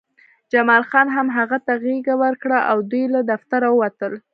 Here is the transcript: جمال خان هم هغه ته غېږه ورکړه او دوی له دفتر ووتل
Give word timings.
جمال 0.53 0.83
خان 0.89 1.07
هم 1.15 1.27
هغه 1.37 1.57
ته 1.65 1.73
غېږه 1.83 2.15
ورکړه 2.23 2.59
او 2.71 2.77
دوی 2.91 3.03
له 3.15 3.21
دفتر 3.31 3.61
ووتل 3.69 4.13